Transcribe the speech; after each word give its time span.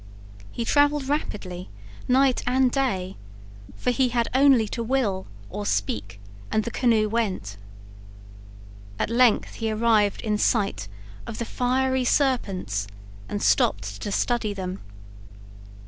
He 0.51 0.65
traveled 0.65 1.07
rapidly 1.07 1.69
night 2.07 2.41
and 2.47 2.71
day, 2.71 3.17
for 3.75 3.91
he 3.91 4.09
had 4.09 4.29
only 4.33 4.67
to 4.69 4.81
will 4.81 5.27
or 5.51 5.63
speak, 5.63 6.19
and 6.49 6.63
the 6.63 6.71
canoe 6.71 7.07
went. 7.07 7.55
At 8.97 9.11
length 9.11 9.53
he 9.61 9.69
arrived 9.71 10.21
in 10.21 10.39
sight 10.39 10.87
of 11.27 11.37
the 11.37 11.45
fiery 11.45 12.03
serpents, 12.03 12.87
and 13.29 13.43
stopped 13.43 14.01
to 14.01 14.11
study 14.11 14.55
them. 14.55 14.79